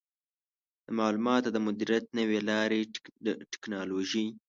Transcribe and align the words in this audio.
د 0.85 0.87
معلوماتو 0.99 1.49
د 1.51 1.57
مدیریت 1.67 2.05
نوې 2.19 2.39
لارې 2.49 2.79
د 3.25 3.27
ټکنالوژۍ 3.51 4.27